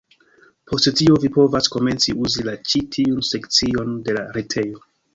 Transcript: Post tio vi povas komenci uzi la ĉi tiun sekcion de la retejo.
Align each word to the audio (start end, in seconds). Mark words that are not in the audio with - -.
Post 0.71 0.89
tio 1.01 1.17
vi 1.25 1.31
povas 1.35 1.69
komenci 1.77 2.17
uzi 2.25 2.49
la 2.49 2.57
ĉi 2.73 2.85
tiun 2.99 3.25
sekcion 3.31 3.97
de 4.11 4.21
la 4.21 4.29
retejo. 4.41 4.87